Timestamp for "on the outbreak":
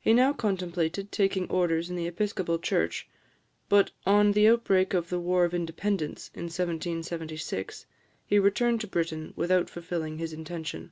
4.04-4.94